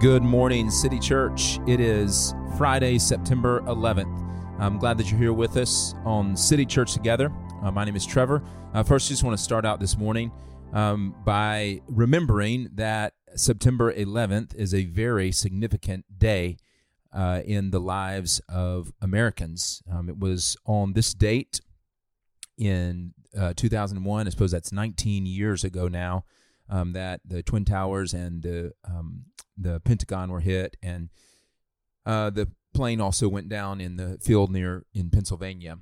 Good 0.00 0.22
morning, 0.22 0.70
City 0.70 0.98
Church. 0.98 1.58
It 1.66 1.78
is 1.78 2.32
Friday, 2.56 2.98
September 2.98 3.60
11th. 3.66 4.56
I'm 4.58 4.78
glad 4.78 4.96
that 4.96 5.10
you're 5.10 5.20
here 5.20 5.34
with 5.34 5.58
us 5.58 5.94
on 6.06 6.34
City 6.34 6.64
Church 6.64 6.94
Together. 6.94 7.30
Uh, 7.62 7.70
my 7.70 7.84
name 7.84 7.96
is 7.96 8.06
Trevor. 8.06 8.42
Uh, 8.72 8.82
first, 8.82 9.08
I 9.08 9.10
just 9.10 9.24
want 9.24 9.36
to 9.36 9.44
start 9.44 9.66
out 9.66 9.78
this 9.78 9.98
morning 9.98 10.32
um, 10.72 11.14
by 11.26 11.82
remembering 11.86 12.70
that 12.76 13.12
September 13.36 13.92
11th 13.92 14.54
is 14.54 14.72
a 14.72 14.86
very 14.86 15.32
significant 15.32 16.06
day 16.18 16.56
uh, 17.12 17.42
in 17.44 17.70
the 17.70 17.78
lives 17.78 18.40
of 18.48 18.94
Americans. 19.02 19.82
Um, 19.92 20.08
it 20.08 20.18
was 20.18 20.56
on 20.64 20.94
this 20.94 21.12
date 21.12 21.60
in 22.56 23.12
uh, 23.38 23.52
2001. 23.54 24.26
I 24.26 24.30
suppose 24.30 24.50
that's 24.50 24.72
19 24.72 25.26
years 25.26 25.62
ago 25.62 25.88
now. 25.88 26.24
Um, 26.72 26.92
that 26.92 27.20
the 27.24 27.42
Twin 27.42 27.64
Towers 27.64 28.14
and 28.14 28.44
the 28.44 28.72
um, 28.84 29.24
the 29.56 29.80
Pentagon 29.80 30.30
were 30.30 30.40
hit, 30.40 30.76
and 30.82 31.08
uh, 32.06 32.30
the 32.30 32.48
plane 32.74 33.00
also 33.00 33.28
went 33.28 33.48
down 33.48 33.80
in 33.80 33.96
the 33.96 34.18
field 34.20 34.50
near 34.50 34.84
in 34.94 35.10
Pennsylvania 35.10 35.78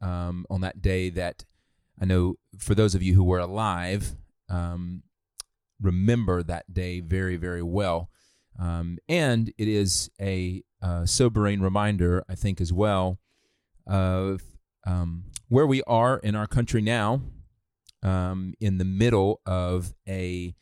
um, 0.00 0.46
on 0.50 0.60
that 0.60 0.82
day. 0.82 1.10
That 1.10 1.44
I 2.00 2.04
know 2.04 2.36
for 2.58 2.74
those 2.74 2.94
of 2.94 3.02
you 3.02 3.14
who 3.14 3.24
were 3.24 3.38
alive, 3.38 4.16
um, 4.48 5.02
remember 5.80 6.42
that 6.42 6.72
day 6.72 7.00
very 7.00 7.36
very 7.36 7.62
well, 7.62 8.10
um, 8.58 8.98
and 9.08 9.52
it 9.58 9.68
is 9.68 10.10
a 10.20 10.62
uh, 10.82 11.06
sobering 11.06 11.60
reminder, 11.60 12.24
I 12.28 12.34
think, 12.34 12.60
as 12.60 12.72
well 12.72 13.18
of 13.86 14.42
um, 14.86 15.24
where 15.48 15.66
we 15.66 15.82
are 15.84 16.18
in 16.18 16.34
our 16.34 16.46
country 16.46 16.80
now, 16.80 17.22
um, 18.02 18.54
in 18.60 18.78
the 18.78 18.84
middle 18.84 19.40
of 19.46 19.94
a 20.08 20.54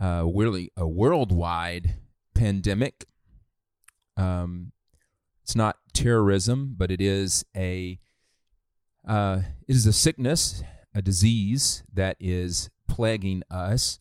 uh, 0.00 0.24
really 0.24 0.70
a 0.76 0.86
worldwide 0.86 1.96
pandemic. 2.34 3.06
Um, 4.16 4.72
it's 5.42 5.56
not 5.56 5.76
terrorism, 5.92 6.74
but 6.76 6.90
it 6.90 7.00
is 7.00 7.44
a 7.56 7.98
uh, 9.06 9.42
it 9.68 9.76
is 9.76 9.86
a 9.86 9.92
sickness, 9.92 10.64
a 10.94 11.00
disease 11.00 11.84
that 11.92 12.16
is 12.18 12.70
plaguing 12.88 13.42
us, 13.50 14.00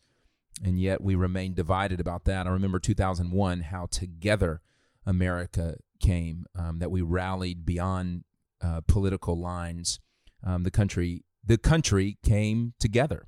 and 0.64 0.80
yet 0.80 1.02
we 1.02 1.14
remain 1.14 1.54
divided 1.54 2.00
about 2.00 2.26
that. 2.26 2.48
I 2.48 2.50
remember 2.50 2.80
2001, 2.80 3.60
how 3.62 3.86
together 3.86 4.62
America 5.06 5.78
came, 6.00 6.46
um, 6.58 6.80
that 6.80 6.90
we 6.90 7.02
rallied 7.02 7.66
beyond 7.66 8.24
uh, 8.62 8.82
political 8.88 9.40
lines. 9.40 10.00
Um, 10.44 10.64
the 10.64 10.72
country, 10.72 11.24
the 11.46 11.60
country 11.60 12.18
came 12.24 12.74
together. 12.80 13.28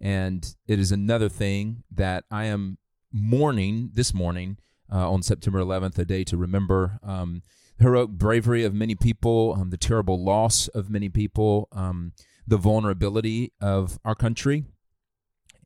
And 0.00 0.54
it 0.66 0.78
is 0.78 0.92
another 0.92 1.28
thing 1.28 1.82
that 1.90 2.24
I 2.30 2.44
am 2.46 2.78
mourning 3.12 3.90
this 3.92 4.14
morning 4.14 4.58
uh, 4.92 5.10
on 5.10 5.22
September 5.22 5.60
11th, 5.60 5.98
a 5.98 6.04
day 6.04 6.24
to 6.24 6.36
remember 6.36 6.98
um, 7.02 7.42
the 7.78 7.84
heroic 7.84 8.10
bravery 8.10 8.64
of 8.64 8.74
many 8.74 8.94
people, 8.94 9.56
um, 9.58 9.70
the 9.70 9.76
terrible 9.76 10.22
loss 10.22 10.68
of 10.68 10.90
many 10.90 11.08
people, 11.08 11.68
um, 11.72 12.12
the 12.46 12.56
vulnerability 12.56 13.52
of 13.60 13.98
our 14.04 14.14
country. 14.14 14.64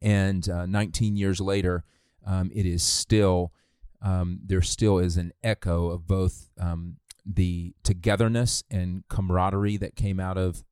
And 0.03 0.49
uh, 0.49 0.67
19 0.67 1.17
years 1.17 1.41
later, 1.41 1.85
um, 2.27 2.51
it 2.55 2.67
is 2.67 2.83
still, 2.83 3.53
um, 4.03 4.41
there 4.45 4.63
still 4.63 4.99
is 4.99 5.17
an 5.17 5.33
echo 5.43 5.91
of 5.91 6.07
both 6.07 6.51
um, 6.59 6.97
the 7.25 7.75
togetherness 7.83 8.65
and 8.71 9.05
camaraderie 9.09 9.79
that 9.79 9.97
came 9.97 10.21
out 10.21 10.37
of 10.37 10.63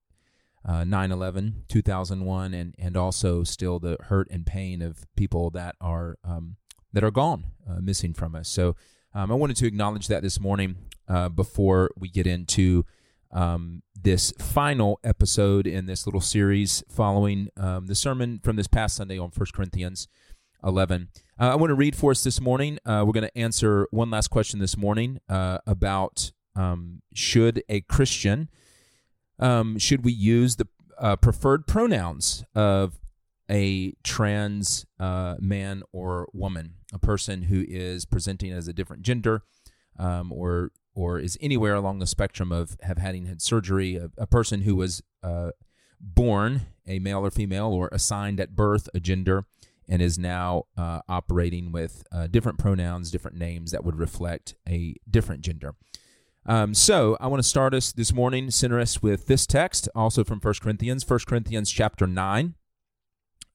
uh, 0.64 0.82
9-11 0.82 1.68
2001 1.68 2.54
and, 2.54 2.74
and 2.78 2.96
also 2.96 3.42
still 3.42 3.78
the 3.78 3.96
hurt 4.08 4.28
and 4.30 4.46
pain 4.46 4.80
of 4.82 5.06
people 5.16 5.50
that 5.50 5.74
are 5.80 6.18
um, 6.24 6.56
that 6.92 7.02
are 7.02 7.10
gone 7.10 7.46
uh, 7.68 7.80
missing 7.80 8.12
from 8.14 8.34
us. 8.34 8.48
So 8.48 8.76
um, 9.14 9.30
i 9.30 9.34
wanted 9.34 9.56
to 9.56 9.66
acknowledge 9.66 10.08
that 10.08 10.22
this 10.22 10.40
morning 10.40 10.76
uh, 11.08 11.28
before 11.28 11.90
we 11.96 12.08
get 12.08 12.26
into 12.26 12.84
um, 13.32 13.82
this 14.00 14.32
final 14.38 15.00
episode 15.04 15.66
in 15.66 15.86
this 15.86 16.06
little 16.06 16.20
series 16.20 16.82
following 16.88 17.48
um, 17.56 17.86
the 17.86 17.94
sermon 17.94 18.40
from 18.42 18.56
this 18.56 18.66
past 18.66 18.96
sunday 18.96 19.18
on 19.18 19.30
1 19.34 19.46
corinthians 19.54 20.08
11 20.64 21.08
uh, 21.40 21.50
i 21.50 21.54
want 21.54 21.70
to 21.70 21.74
read 21.74 21.96
for 21.96 22.10
us 22.10 22.22
this 22.22 22.40
morning. 22.40 22.78
Uh, 22.84 23.02
we're 23.06 23.12
going 23.12 23.26
to 23.26 23.38
answer 23.38 23.86
one 23.90 24.10
last 24.10 24.28
question 24.28 24.60
this 24.60 24.76
morning 24.76 25.18
uh, 25.28 25.58
about 25.66 26.32
um, 26.54 27.02
should 27.14 27.62
a 27.68 27.80
christian 27.82 28.48
um, 29.38 29.78
should 29.78 30.04
we 30.04 30.12
use 30.12 30.56
the 30.56 30.68
uh, 30.98 31.16
preferred 31.16 31.66
pronouns 31.66 32.44
of 32.54 32.98
a 33.50 33.92
trans 34.02 34.86
uh, 34.98 35.36
man 35.40 35.82
or 35.92 36.28
woman, 36.32 36.74
a 36.92 36.98
person 36.98 37.42
who 37.42 37.64
is 37.68 38.04
presenting 38.04 38.52
as 38.52 38.68
a 38.68 38.72
different 38.72 39.02
gender, 39.02 39.42
um, 39.98 40.32
or 40.32 40.70
or 40.94 41.18
is 41.18 41.38
anywhere 41.40 41.74
along 41.74 41.98
the 41.98 42.06
spectrum 42.06 42.52
of 42.52 42.76
have 42.82 42.98
having 42.98 43.26
had 43.26 43.40
surgery, 43.40 43.96
a, 43.96 44.10
a 44.18 44.26
person 44.26 44.62
who 44.62 44.76
was 44.76 45.02
uh, 45.22 45.50
born 46.00 46.62
a 46.86 46.98
male 46.98 47.24
or 47.24 47.30
female 47.30 47.68
or 47.68 47.88
assigned 47.92 48.40
at 48.40 48.54
birth 48.56 48.88
a 48.94 49.00
gender 49.00 49.44
and 49.88 50.00
is 50.00 50.18
now 50.18 50.64
uh, 50.76 51.00
operating 51.08 51.72
with 51.72 52.04
uh, 52.12 52.26
different 52.26 52.58
pronouns, 52.58 53.10
different 53.10 53.36
names 53.36 53.72
that 53.72 53.84
would 53.84 53.96
reflect 53.96 54.54
a 54.68 54.94
different 55.10 55.42
gender. 55.42 55.74
Um, 56.44 56.74
so 56.74 57.16
I 57.20 57.28
want 57.28 57.40
to 57.40 57.48
start 57.48 57.72
us 57.72 57.92
this 57.92 58.12
morning, 58.12 58.50
center 58.50 58.80
us 58.80 59.00
with 59.00 59.26
this 59.26 59.46
text, 59.46 59.88
also 59.94 60.24
from 60.24 60.40
1 60.40 60.54
Corinthians, 60.60 61.08
1 61.08 61.20
Corinthians 61.26 61.70
chapter 61.70 62.06
9. 62.06 62.54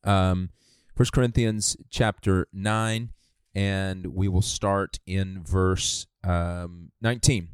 Um, 0.06 0.50
1 0.96 1.08
Corinthians 1.14 1.76
chapter 1.90 2.48
9, 2.54 3.10
and 3.54 4.08
we 4.08 4.30
will 4.30 4.42
start 4.42 5.00
in 5.06 5.44
verse 5.44 6.08
um, 6.24 6.92
19. 7.02 7.50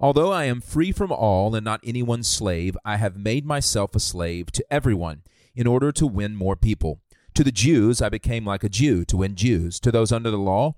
Although 0.00 0.30
I 0.30 0.44
am 0.44 0.60
free 0.60 0.92
from 0.92 1.10
all 1.10 1.54
and 1.54 1.64
not 1.64 1.80
anyone's 1.82 2.28
slave, 2.28 2.76
I 2.84 2.96
have 2.96 3.16
made 3.16 3.44
myself 3.44 3.96
a 3.96 4.00
slave 4.00 4.52
to 4.52 4.64
everyone 4.70 5.22
in 5.54 5.66
order 5.66 5.90
to 5.92 6.06
win 6.06 6.36
more 6.36 6.54
people. 6.54 7.00
To 7.34 7.42
the 7.42 7.52
Jews, 7.52 8.00
I 8.00 8.08
became 8.08 8.44
like 8.44 8.62
a 8.62 8.68
Jew 8.68 9.04
to 9.06 9.16
win 9.16 9.34
Jews. 9.34 9.80
To 9.80 9.90
those 9.90 10.12
under 10.12 10.30
the 10.30 10.38
law, 10.38 10.76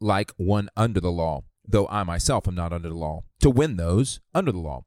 like 0.00 0.32
one 0.36 0.68
under 0.76 1.00
the 1.00 1.12
law 1.12 1.44
though 1.66 1.86
I 1.88 2.02
myself 2.02 2.48
am 2.48 2.54
not 2.54 2.72
under 2.72 2.88
the 2.88 2.94
law, 2.94 3.24
to 3.40 3.50
win 3.50 3.76
those 3.76 4.20
under 4.34 4.52
the 4.52 4.58
law. 4.58 4.84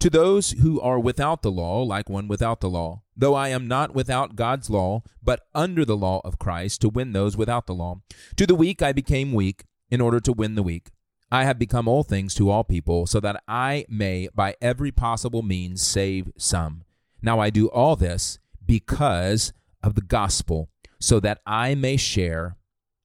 To 0.00 0.10
those 0.10 0.50
who 0.52 0.80
are 0.80 1.00
without 1.00 1.42
the 1.42 1.50
law, 1.50 1.82
like 1.82 2.08
one 2.08 2.28
without 2.28 2.60
the 2.60 2.68
law, 2.68 3.02
though 3.16 3.34
I 3.34 3.48
am 3.48 3.66
not 3.66 3.94
without 3.94 4.36
God's 4.36 4.68
law, 4.68 5.02
but 5.22 5.46
under 5.54 5.84
the 5.84 5.96
law 5.96 6.20
of 6.24 6.38
Christ, 6.38 6.80
to 6.82 6.88
win 6.88 7.12
those 7.12 7.36
without 7.36 7.66
the 7.66 7.74
law. 7.74 8.00
To 8.36 8.46
the 8.46 8.54
weak 8.54 8.82
I 8.82 8.92
became 8.92 9.32
weak, 9.32 9.64
in 9.90 10.00
order 10.00 10.20
to 10.20 10.32
win 10.32 10.54
the 10.54 10.62
weak. 10.62 10.90
I 11.30 11.44
have 11.44 11.58
become 11.58 11.88
all 11.88 12.02
things 12.02 12.34
to 12.34 12.50
all 12.50 12.64
people, 12.64 13.06
so 13.06 13.20
that 13.20 13.42
I 13.48 13.86
may 13.88 14.28
by 14.34 14.54
every 14.60 14.92
possible 14.92 15.42
means 15.42 15.82
save 15.82 16.30
some. 16.36 16.84
Now 17.22 17.40
I 17.40 17.50
do 17.50 17.68
all 17.68 17.96
this 17.96 18.38
because 18.64 19.52
of 19.82 19.94
the 19.94 20.02
gospel, 20.02 20.68
so 21.00 21.20
that 21.20 21.40
I 21.46 21.74
may 21.74 21.96
share 21.96 22.56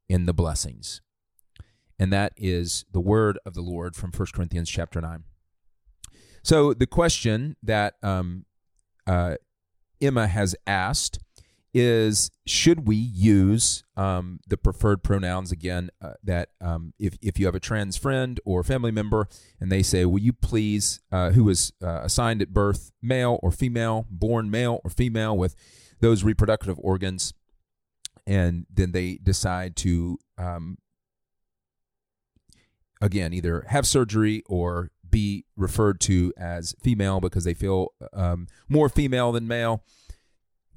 in 0.07 0.25
the 0.25 0.34
blessings 0.34 1.01
and 1.99 2.13
that 2.13 2.33
is 2.37 2.85
the 2.91 3.01
word 3.01 3.37
of 3.45 3.53
the 3.53 3.61
Lord 3.61 3.95
from 3.95 4.11
1 4.11 4.27
Corinthians 4.33 4.69
chapter 4.69 5.01
9. 5.01 5.23
So 6.41 6.73
the 6.73 6.87
question 6.87 7.57
that 7.61 7.95
um, 8.01 8.45
uh, 9.05 9.35
Emma 10.01 10.27
has 10.27 10.55
asked 10.65 11.19
is 11.73 12.31
should 12.47 12.88
we 12.88 12.95
use 12.95 13.83
um, 13.95 14.39
the 14.47 14.57
preferred 14.57 15.03
pronouns 15.03 15.51
again 15.51 15.91
uh, 16.01 16.13
that 16.23 16.49
um, 16.61 16.93
if, 16.97 17.17
if 17.21 17.38
you 17.38 17.45
have 17.45 17.53
a 17.53 17.59
trans 17.59 17.95
friend 17.95 18.39
or 18.43 18.63
family 18.63 18.91
member 18.91 19.27
and 19.59 19.71
they 19.71 19.83
say 19.83 20.03
will 20.03 20.19
you 20.19 20.33
please 20.33 20.99
uh, 21.11 21.29
who 21.31 21.43
was 21.43 21.71
uh, 21.83 22.01
assigned 22.01 22.41
at 22.41 22.53
birth 22.53 22.91
male 23.03 23.39
or 23.43 23.51
female 23.51 24.07
born 24.09 24.49
male 24.49 24.81
or 24.83 24.89
female 24.89 25.38
with 25.38 25.55
those 25.99 26.23
reproductive 26.23 26.79
organs 26.79 27.33
and 28.25 28.65
then 28.74 28.91
they 28.91 29.19
decide 29.21 29.75
to 29.75 30.18
um, 30.39 30.77
again 33.01 33.34
either 33.34 33.66
have 33.69 33.88
surgery 33.88 34.44
or 34.48 34.92
be 35.10 35.46
referred 35.56 36.00
to 36.01 36.34
as 36.38 36.75
female 36.81 37.19
because 37.19 37.44
they 37.44 37.54
feel 37.54 37.94
um, 38.13 38.48
more 38.68 38.90
female 38.90 39.31
than 39.31 39.48
male, 39.48 39.84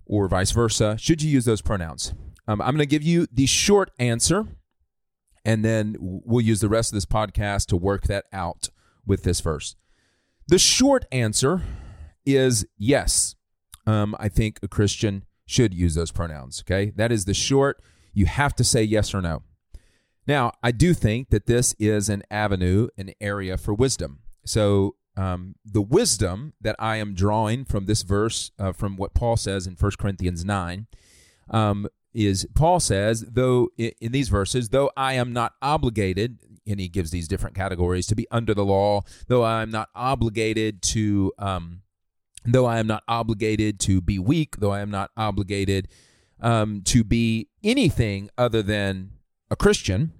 or 0.06 0.28
vice 0.28 0.50
versa. 0.50 0.96
Should 0.98 1.22
you 1.22 1.30
use 1.30 1.44
those 1.44 1.62
pronouns? 1.62 2.14
Um, 2.48 2.60
I'm 2.60 2.74
going 2.74 2.78
to 2.78 2.86
give 2.86 3.02
you 3.02 3.26
the 3.32 3.46
short 3.46 3.90
answer, 3.98 4.46
and 5.44 5.64
then 5.64 5.96
we'll 6.00 6.44
use 6.44 6.60
the 6.60 6.68
rest 6.68 6.92
of 6.92 6.94
this 6.94 7.06
podcast 7.06 7.66
to 7.66 7.76
work 7.76 8.04
that 8.04 8.24
out 8.32 8.70
with 9.06 9.22
this 9.22 9.40
verse. 9.40 9.76
The 10.48 10.58
short 10.58 11.04
answer 11.12 11.62
is 12.26 12.66
yes. 12.76 13.36
Um, 13.86 14.16
I 14.18 14.28
think 14.28 14.58
a 14.62 14.68
Christian 14.68 15.24
should 15.46 15.74
use 15.74 15.94
those 15.94 16.10
pronouns. 16.10 16.62
Okay, 16.64 16.92
that 16.96 17.12
is 17.12 17.24
the 17.24 17.34
short. 17.34 17.82
You 18.12 18.26
have 18.26 18.54
to 18.56 18.64
say 18.64 18.82
yes 18.82 19.14
or 19.14 19.20
no. 19.20 19.42
Now, 20.26 20.52
I 20.62 20.70
do 20.70 20.94
think 20.94 21.30
that 21.30 21.46
this 21.46 21.74
is 21.78 22.08
an 22.08 22.22
avenue, 22.30 22.88
an 22.96 23.12
area 23.20 23.56
for 23.58 23.74
wisdom. 23.74 24.20
So, 24.44 24.96
um, 25.16 25.56
the 25.64 25.82
wisdom 25.82 26.54
that 26.60 26.76
I 26.78 26.96
am 26.96 27.14
drawing 27.14 27.64
from 27.64 27.86
this 27.86 28.02
verse, 28.02 28.50
uh, 28.58 28.72
from 28.72 28.96
what 28.96 29.14
Paul 29.14 29.36
says 29.36 29.66
in 29.66 29.74
1 29.74 29.92
Corinthians 29.98 30.44
9, 30.44 30.86
um, 31.50 31.86
is 32.14 32.46
Paul 32.54 32.80
says, 32.80 33.24
though 33.28 33.68
in 33.76 34.12
these 34.12 34.28
verses, 34.28 34.68
though 34.68 34.90
I 34.96 35.14
am 35.14 35.32
not 35.32 35.52
obligated, 35.60 36.38
and 36.66 36.78
he 36.78 36.88
gives 36.88 37.10
these 37.10 37.28
different 37.28 37.56
categories 37.56 38.06
to 38.06 38.14
be 38.14 38.26
under 38.30 38.54
the 38.54 38.64
law, 38.64 39.02
though 39.28 39.42
I 39.42 39.62
am 39.62 39.70
not 39.70 39.88
obligated 39.94 40.82
to, 40.82 41.32
um, 41.38 41.82
though 42.44 42.66
I 42.66 42.78
am 42.78 42.86
not 42.86 43.02
obligated 43.08 43.80
to 43.80 44.00
be 44.00 44.18
weak, 44.18 44.56
though 44.58 44.72
I 44.72 44.80
am 44.80 44.90
not 44.90 45.10
obligated 45.16 45.88
um, 46.40 46.82
to 46.86 47.04
be 47.04 47.48
anything 47.62 48.30
other 48.36 48.62
than 48.62 49.10
a 49.52 49.56
Christian, 49.56 50.12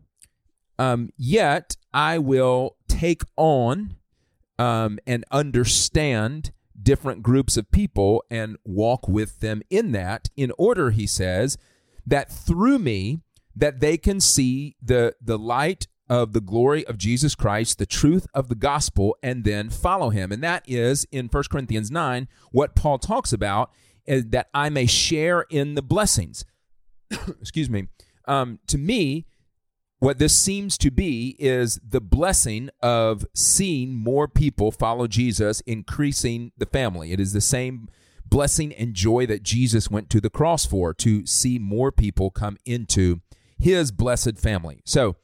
um, 0.79 1.11
yet 1.17 1.76
I 1.93 2.19
will 2.19 2.76
take 2.87 3.23
on 3.37 3.96
um, 4.58 4.99
and 5.06 5.25
understand 5.32 6.52
different 6.81 7.23
groups 7.23 7.56
of 7.56 7.70
people 7.70 8.23
and 8.31 8.56
walk 8.64 9.08
with 9.08 9.40
them 9.40 9.62
in 9.70 9.93
that 9.93 10.29
in 10.37 10.52
order 10.58 10.90
he 10.90 11.06
says 11.06 11.56
that 12.06 12.31
through 12.31 12.79
me 12.79 13.20
that 13.56 13.81
they 13.81 13.96
can 13.96 14.20
see 14.20 14.76
the 14.82 15.14
the 15.20 15.38
light 15.38 15.87
of 16.08 16.32
the 16.32 16.40
glory 16.40 16.87
of 16.87 16.99
Jesus 16.99 17.34
Christ, 17.34 17.79
the 17.79 17.87
truth 17.87 18.26
of 18.34 18.49
the 18.49 18.55
gospel, 18.55 19.17
and 19.23 19.44
then 19.44 19.70
follow 19.70 20.11
him. 20.11 20.31
And 20.31 20.43
that 20.43 20.62
is 20.67 21.06
in 21.11 21.29
1 21.29 21.44
Corinthians 21.50 21.90
9 21.90 22.29
what 22.50 22.75
Paul 22.75 22.99
talks 22.99 23.32
about 23.32 23.70
is 24.05 24.26
that 24.26 24.49
I 24.52 24.69
may 24.69 24.84
share 24.84 25.46
in 25.49 25.75
the 25.75 25.81
blessings. 25.81 26.44
Excuse 27.40 27.70
me. 27.70 27.87
Um, 28.27 28.59
to 28.69 28.79
me, 28.79 29.27
what 29.99 30.19
this 30.19 30.37
seems 30.37 30.77
to 30.79 30.91
be 30.91 31.37
is 31.39 31.79
the 31.89 32.01
blessing 32.01 32.71
of 32.81 33.25
seeing 33.35 33.95
more 33.95 34.27
people 34.27 34.73
follow 34.73 35.07
Jesus, 35.07 35.61
increasing 35.61 36.51
the 36.59 36.67
family. 36.67 37.13
It 37.13 37.21
is 37.21 37.33
the 37.33 37.41
same 37.41 37.89
blessing 38.25 38.73
and 38.73 38.95
joy 38.95 39.27
that 39.27 39.43
Jesus 39.43 39.91
went 39.91 40.11
to 40.11 40.21
the 40.21 40.31
cross 40.31 40.67
for, 40.67 40.93
to 40.95 41.25
see 41.27 41.59
more 41.59 41.93
people 41.93 42.31
come 42.31 42.57
into 42.65 43.21
his 43.59 43.93
blessed 43.93 44.39
family. 44.39 44.81
So, 44.85 45.17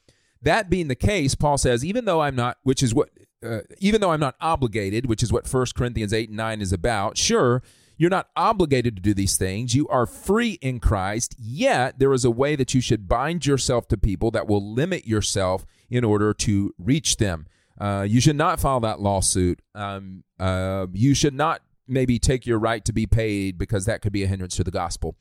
that 0.42 0.70
being 0.70 0.86
the 0.86 0.94
case, 0.94 1.34
Paul 1.34 1.58
says, 1.58 1.84
even 1.84 2.04
though 2.04 2.20
I'm 2.20 2.36
not, 2.36 2.58
which 2.62 2.80
is 2.80 2.94
what, 2.94 3.10
uh, 3.44 3.62
even 3.80 4.00
though 4.00 4.12
I'm 4.12 4.20
not 4.20 4.36
obligated, 4.40 5.06
which 5.06 5.22
is 5.24 5.32
what 5.32 5.52
1 5.52 5.66
Corinthians 5.74 6.12
8 6.12 6.28
and 6.28 6.36
9 6.36 6.60
is 6.60 6.72
about, 6.72 7.16
sure, 7.16 7.62
you're 7.98 8.08
not 8.08 8.28
obligated 8.36 8.96
to 8.96 9.02
do 9.02 9.12
these 9.12 9.36
things. 9.36 9.74
You 9.74 9.88
are 9.88 10.06
free 10.06 10.52
in 10.62 10.78
Christ, 10.78 11.34
yet 11.36 11.98
there 11.98 12.12
is 12.12 12.24
a 12.24 12.30
way 12.30 12.56
that 12.56 12.72
you 12.72 12.80
should 12.80 13.08
bind 13.08 13.44
yourself 13.44 13.88
to 13.88 13.98
people 13.98 14.30
that 14.30 14.46
will 14.46 14.72
limit 14.72 15.06
yourself 15.06 15.66
in 15.90 16.04
order 16.04 16.32
to 16.32 16.72
reach 16.78 17.16
them. 17.16 17.46
Uh, 17.78 18.06
you 18.08 18.20
should 18.20 18.36
not 18.36 18.60
file 18.60 18.80
that 18.80 19.00
lawsuit. 19.00 19.60
Um, 19.74 20.24
uh, 20.38 20.86
you 20.92 21.14
should 21.14 21.34
not 21.34 21.62
maybe 21.88 22.18
take 22.18 22.46
your 22.46 22.58
right 22.58 22.84
to 22.84 22.92
be 22.92 23.06
paid 23.06 23.58
because 23.58 23.84
that 23.86 24.00
could 24.00 24.12
be 24.12 24.22
a 24.22 24.26
hindrance 24.26 24.56
to 24.56 24.64
the 24.64 24.70
gospel. 24.70 25.16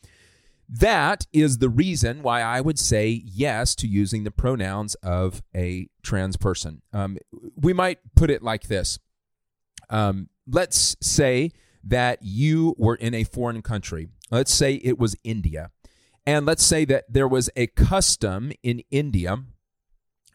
That 0.69 1.25
is 1.31 1.59
the 1.59 1.69
reason 1.69 2.21
why 2.21 2.41
I 2.41 2.59
would 2.61 2.77
say 2.77 3.21
yes 3.25 3.73
to 3.75 3.87
using 3.87 4.23
the 4.23 4.31
pronouns 4.31 4.95
of 4.95 5.41
a 5.55 5.87
trans 6.03 6.35
person. 6.35 6.81
Um, 6.91 7.17
we 7.55 7.73
might 7.73 7.99
put 8.15 8.29
it 8.29 8.43
like 8.43 8.63
this. 8.63 8.99
Um, 9.89 10.29
let's 10.45 10.97
say 11.01 11.51
that 11.87 12.19
you 12.21 12.75
were 12.77 12.95
in 12.95 13.13
a 13.13 13.23
foreign 13.23 13.61
country. 13.61 14.09
Let's 14.29 14.53
say 14.53 14.75
it 14.75 14.99
was 14.99 15.15
India. 15.23 15.71
And 16.25 16.45
let's 16.45 16.63
say 16.63 16.83
that 16.85 17.05
there 17.09 17.27
was 17.27 17.49
a 17.55 17.67
custom 17.67 18.51
in 18.61 18.81
India 18.91 19.37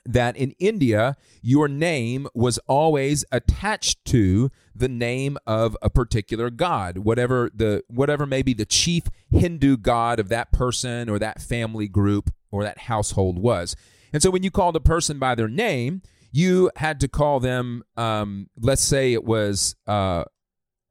that 0.05 0.37
in 0.37 0.53
India, 0.59 1.17
your 1.43 1.69
name 1.69 2.27
was 2.35 2.59
always 2.67 3.25
attached 3.31 4.05
to 4.07 4.51
the 4.75 4.89
name 4.89 5.39
of 5.47 5.77
a 5.83 5.91
particular 5.91 6.51
god, 6.51 6.99
whatever 6.99 7.51
the 7.55 7.85
whatever 7.89 8.27
may 8.27 8.43
be 8.43 8.55
the 8.55 8.65
chief 8.65 9.05
Hindu 9.31 9.77
god 9.77 10.19
of 10.19 10.29
that 10.29 10.51
person 10.53 11.09
or 11.09 11.19
that 11.19 11.41
family 11.41 11.89
group 11.89 12.33
or 12.51 12.65
that 12.65 12.79
household 12.79 13.39
was. 13.39 13.77
And 14.13 14.23
so 14.23 14.31
when 14.31 14.43
you 14.43 14.51
called 14.51 14.77
a 14.77 14.81
person 14.81 15.19
by 15.19 15.35
their 15.35 15.49
name, 15.49 16.03
you 16.33 16.71
had 16.77 16.99
to 17.01 17.09
call 17.09 17.39
them. 17.39 17.85
Um, 17.97 18.49
let's 18.61 18.83
say 18.83 19.13
it 19.13 19.25
was 19.25 19.77
uh, 19.87 20.25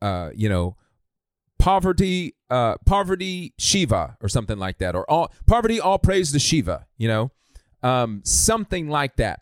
uh, 0.02 0.32
you 0.36 0.50
know, 0.50 0.76
Parvati, 1.60 2.36
uh, 2.50 2.76
Parvati 2.86 3.54
Shiva 3.58 4.18
or 4.22 4.30
something 4.30 4.58
like 4.58 4.80
that, 4.80 4.96
or 4.96 5.10
all 5.10 5.32
Parvati, 5.46 5.80
all 5.80 6.00
praise 6.00 6.32
to 6.32 6.40
Shiva, 6.40 6.88
you 6.98 7.08
know, 7.08 7.32
um, 7.84 8.22
something 8.24 8.90
like 8.90 9.16
that. 9.18 9.42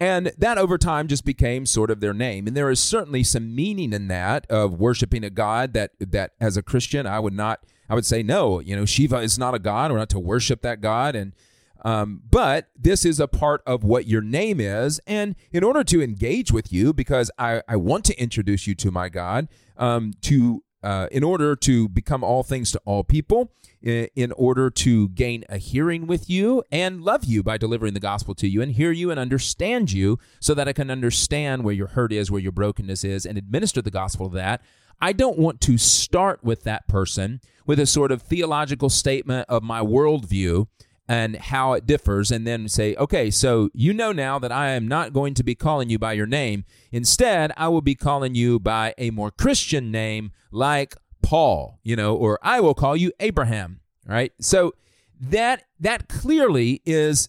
And 0.00 0.32
that 0.38 0.56
over 0.56 0.78
time 0.78 1.08
just 1.08 1.24
became 1.26 1.66
sort 1.66 1.90
of 1.90 2.00
their 2.00 2.14
name. 2.14 2.46
And 2.46 2.56
there 2.56 2.70
is 2.70 2.80
certainly 2.80 3.22
some 3.22 3.54
meaning 3.54 3.92
in 3.92 4.08
that 4.08 4.50
of 4.50 4.80
worshiping 4.80 5.22
a 5.24 5.30
God 5.30 5.74
that 5.74 5.92
that 6.00 6.32
as 6.40 6.56
a 6.56 6.62
Christian 6.62 7.06
I 7.06 7.20
would 7.20 7.34
not 7.34 7.60
I 7.88 7.94
would 7.94 8.06
say 8.06 8.22
no, 8.22 8.60
you 8.60 8.74
know, 8.74 8.86
Shiva 8.86 9.18
is 9.18 9.38
not 9.38 9.54
a 9.54 9.58
god. 9.58 9.90
We're 9.90 9.98
not 9.98 10.08
to 10.10 10.18
worship 10.18 10.62
that 10.62 10.80
God. 10.80 11.14
And 11.14 11.34
um, 11.82 12.22
but 12.30 12.68
this 12.76 13.04
is 13.04 13.20
a 13.20 13.28
part 13.28 13.62
of 13.66 13.84
what 13.84 14.06
your 14.06 14.20
name 14.20 14.60
is. 14.60 15.00
And 15.06 15.34
in 15.50 15.64
order 15.64 15.82
to 15.84 16.02
engage 16.02 16.52
with 16.52 16.72
you, 16.72 16.92
because 16.92 17.30
I, 17.38 17.62
I 17.68 17.76
want 17.76 18.04
to 18.06 18.20
introduce 18.20 18.66
you 18.66 18.74
to 18.76 18.90
my 18.90 19.08
God, 19.08 19.48
um, 19.80 20.12
to 20.22 20.62
uh, 20.82 21.08
in 21.10 21.22
order 21.22 21.54
to 21.54 21.88
become 21.88 22.24
all 22.24 22.42
things 22.42 22.72
to 22.72 22.80
all 22.84 23.04
people, 23.04 23.52
in 23.82 24.32
order 24.32 24.70
to 24.70 25.08
gain 25.10 25.44
a 25.48 25.56
hearing 25.56 26.06
with 26.06 26.28
you 26.28 26.62
and 26.70 27.02
love 27.02 27.24
you 27.24 27.42
by 27.42 27.56
delivering 27.56 27.94
the 27.94 28.00
gospel 28.00 28.34
to 28.34 28.46
you 28.46 28.60
and 28.60 28.72
hear 28.72 28.92
you 28.92 29.10
and 29.10 29.18
understand 29.18 29.90
you 29.90 30.18
so 30.38 30.54
that 30.54 30.68
I 30.68 30.72
can 30.72 30.90
understand 30.90 31.64
where 31.64 31.74
your 31.74 31.88
hurt 31.88 32.12
is, 32.12 32.30
where 32.30 32.40
your 32.40 32.52
brokenness 32.52 33.04
is, 33.04 33.24
and 33.24 33.38
administer 33.38 33.80
the 33.80 33.90
gospel 33.90 34.26
of 34.26 34.32
that. 34.32 34.62
I 35.00 35.12
don't 35.12 35.38
want 35.38 35.62
to 35.62 35.78
start 35.78 36.44
with 36.44 36.64
that 36.64 36.86
person 36.88 37.40
with 37.66 37.80
a 37.80 37.86
sort 37.86 38.12
of 38.12 38.20
theological 38.20 38.90
statement 38.90 39.48
of 39.48 39.62
my 39.62 39.80
worldview 39.80 40.66
and 41.10 41.34
how 41.34 41.72
it 41.72 41.86
differs, 41.86 42.30
and 42.30 42.46
then 42.46 42.68
say, 42.68 42.94
okay, 42.94 43.32
so 43.32 43.68
you 43.74 43.92
know 43.92 44.12
now 44.12 44.38
that 44.38 44.52
I 44.52 44.68
am 44.70 44.86
not 44.86 45.12
going 45.12 45.34
to 45.34 45.42
be 45.42 45.56
calling 45.56 45.90
you 45.90 45.98
by 45.98 46.12
your 46.12 46.24
name. 46.24 46.64
Instead, 46.92 47.50
I 47.56 47.66
will 47.66 47.80
be 47.80 47.96
calling 47.96 48.36
you 48.36 48.60
by 48.60 48.94
a 48.96 49.10
more 49.10 49.32
Christian 49.32 49.90
name 49.90 50.30
like 50.52 50.94
Paul, 51.20 51.80
you 51.82 51.96
know, 51.96 52.14
or 52.14 52.38
I 52.44 52.60
will 52.60 52.74
call 52.74 52.96
you 52.96 53.10
Abraham, 53.18 53.80
right? 54.06 54.32
So 54.40 54.72
that 55.20 55.64
that 55.80 56.08
clearly 56.08 56.80
is 56.86 57.28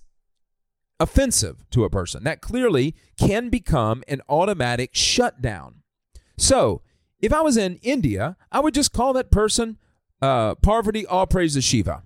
offensive 0.99 1.65
to 1.71 1.83
a 1.83 1.89
person. 1.89 2.23
That 2.23 2.39
clearly 2.39 2.95
can 3.17 3.49
become 3.49 4.03
an 4.07 4.21
automatic 4.29 4.91
shutdown. 4.93 5.81
So, 6.37 6.83
if 7.19 7.33
I 7.33 7.41
was 7.41 7.57
in 7.57 7.79
India, 7.81 8.37
I 8.51 8.59
would 8.59 8.75
just 8.75 8.93
call 8.93 9.13
that 9.13 9.31
person 9.31 9.79
uh, 10.21 10.53
Parvati, 10.53 11.03
all 11.07 11.25
praise 11.25 11.55
to 11.55 11.61
Shiva. 11.61 12.03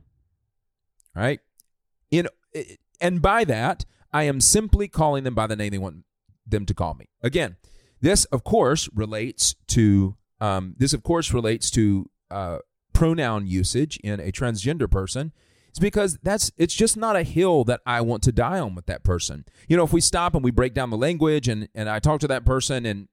Right? 1.14 1.42
In 2.12 2.28
and 3.02 3.22
by 3.22 3.44
that, 3.46 3.86
I 4.14 4.24
am 4.24 4.40
simply 4.40 4.88
calling 4.88 5.24
them 5.24 5.36
by 5.36 5.48
the 5.48 5.56
name 5.56 5.72
they 5.72 5.78
want 5.78 6.06
them 6.48 6.66
to 6.66 6.74
call 6.74 6.94
me. 6.94 7.10
Again, 7.22 7.58
this 8.02 8.26
of 8.26 8.44
course 8.44 8.90
relates 8.94 9.56
to 9.68 10.16
um, 10.40 10.76
this 10.78 10.94
of 10.94 11.04
course 11.04 11.34
relates 11.34 11.72
to 11.72 12.10
uh, 12.32 12.60
pronoun 12.94 13.48
usage 13.48 13.98
in 13.98 14.20
a 14.20 14.32
transgender 14.32 14.90
person. 14.90 15.34
It's 15.70 15.80
because 15.80 16.18
that's 16.24 16.52
it's 16.58 16.74
just 16.74 16.96
not 16.96 17.18
a 17.18 17.24
hill 17.24 17.66
that 17.66 17.82
I 17.86 18.00
want 18.02 18.24
to 18.24 18.32
die 18.32 18.60
on 18.60 18.76
with 18.76 18.86
that 18.86 19.04
person. 19.04 19.46
You 19.68 19.76
know, 19.76 19.84
if 19.84 19.92
we 19.92 20.00
stop 20.00 20.34
and 20.34 20.44
we 20.44 20.52
break 20.52 20.74
down 20.74 20.90
the 20.90 20.98
language 20.98 21.50
and 21.50 21.68
and 21.76 21.90
I 21.90 22.00
talk 22.00 22.22
to 22.22 22.28
that 22.30 22.46
person 22.46 22.86
and 22.86 23.10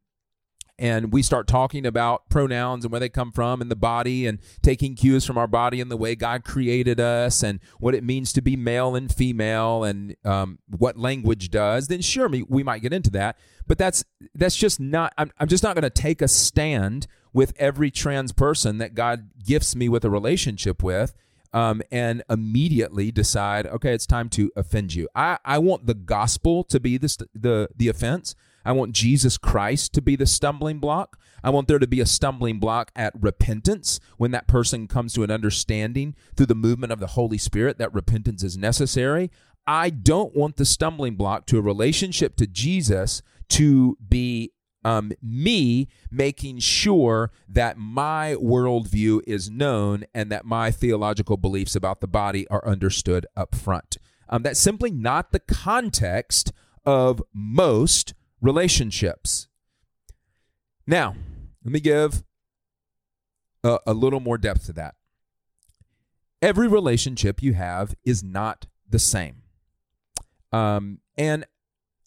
and 0.78 1.12
we 1.12 1.22
start 1.22 1.46
talking 1.46 1.86
about 1.86 2.28
pronouns 2.28 2.84
and 2.84 2.92
where 2.92 3.00
they 3.00 3.08
come 3.08 3.30
from 3.30 3.60
in 3.60 3.68
the 3.68 3.76
body 3.76 4.26
and 4.26 4.38
taking 4.62 4.94
cues 4.94 5.24
from 5.24 5.38
our 5.38 5.46
body 5.46 5.80
and 5.80 5.90
the 5.90 5.96
way 5.96 6.14
God 6.14 6.44
created 6.44 6.98
us 6.98 7.42
and 7.42 7.60
what 7.78 7.94
it 7.94 8.02
means 8.02 8.32
to 8.32 8.42
be 8.42 8.56
male 8.56 8.96
and 8.96 9.12
female 9.12 9.84
and 9.84 10.16
um, 10.24 10.58
what 10.66 10.96
language 10.96 11.50
does, 11.50 11.88
then 11.88 12.00
sure, 12.00 12.28
we, 12.28 12.42
we 12.42 12.62
might 12.62 12.82
get 12.82 12.92
into 12.92 13.10
that. 13.10 13.36
But 13.66 13.78
that's 13.78 14.04
that's 14.34 14.56
just 14.56 14.80
not. 14.80 15.12
I'm, 15.16 15.30
I'm 15.38 15.48
just 15.48 15.62
not 15.62 15.74
going 15.74 15.82
to 15.82 15.90
take 15.90 16.20
a 16.20 16.28
stand 16.28 17.06
with 17.32 17.52
every 17.58 17.90
trans 17.90 18.32
person 18.32 18.78
that 18.78 18.94
God 18.94 19.30
gifts 19.44 19.76
me 19.76 19.88
with 19.88 20.04
a 20.04 20.10
relationship 20.10 20.82
with. 20.82 21.14
Um, 21.54 21.82
and 21.92 22.22
immediately 22.30 23.12
decide, 23.12 23.66
okay, 23.66 23.92
it's 23.92 24.06
time 24.06 24.30
to 24.30 24.50
offend 24.56 24.94
you. 24.94 25.06
I, 25.14 25.36
I 25.44 25.58
want 25.58 25.84
the 25.84 25.92
gospel 25.92 26.64
to 26.64 26.80
be 26.80 26.96
the, 26.96 27.26
the 27.34 27.68
the 27.76 27.88
offense. 27.88 28.34
I 28.64 28.72
want 28.72 28.92
Jesus 28.92 29.38
Christ 29.38 29.92
to 29.94 30.02
be 30.02 30.16
the 30.16 30.26
stumbling 30.26 30.78
block. 30.78 31.18
I 31.44 31.50
want 31.50 31.68
there 31.68 31.78
to 31.78 31.86
be 31.86 32.00
a 32.00 32.06
stumbling 32.06 32.58
block 32.58 32.92
at 32.94 33.14
repentance 33.20 33.98
when 34.16 34.30
that 34.30 34.46
person 34.46 34.86
comes 34.86 35.12
to 35.14 35.24
an 35.24 35.30
understanding 35.30 36.14
through 36.36 36.46
the 36.46 36.54
movement 36.54 36.92
of 36.92 37.00
the 37.00 37.08
Holy 37.08 37.38
Spirit 37.38 37.78
that 37.78 37.92
repentance 37.92 38.42
is 38.42 38.56
necessary. 38.56 39.30
I 39.66 39.90
don't 39.90 40.34
want 40.34 40.56
the 40.56 40.64
stumbling 40.64 41.16
block 41.16 41.46
to 41.46 41.58
a 41.58 41.62
relationship 41.62 42.36
to 42.36 42.46
Jesus 42.46 43.22
to 43.50 43.96
be 44.08 44.52
um, 44.84 45.12
me 45.22 45.88
making 46.10 46.58
sure 46.58 47.30
that 47.48 47.78
my 47.78 48.36
worldview 48.40 49.20
is 49.26 49.50
known 49.50 50.04
and 50.14 50.30
that 50.32 50.44
my 50.44 50.70
theological 50.70 51.36
beliefs 51.36 51.76
about 51.76 52.00
the 52.00 52.08
body 52.08 52.48
are 52.48 52.66
understood 52.66 53.26
up 53.36 53.54
front. 53.54 53.98
Um, 54.28 54.42
that's 54.42 54.60
simply 54.60 54.90
not 54.90 55.30
the 55.30 55.40
context 55.40 56.52
of 56.84 57.22
most 57.32 58.14
relationships. 58.42 59.48
Now, 60.86 61.14
let 61.64 61.72
me 61.72 61.80
give 61.80 62.22
a, 63.64 63.78
a 63.86 63.94
little 63.94 64.20
more 64.20 64.36
depth 64.36 64.66
to 64.66 64.72
that. 64.74 64.96
every 66.42 66.66
relationship 66.68 67.40
you 67.42 67.54
have 67.54 67.94
is 68.04 68.22
not 68.22 68.66
the 68.88 68.98
same. 68.98 69.42
Um, 70.52 70.98
and 71.16 71.46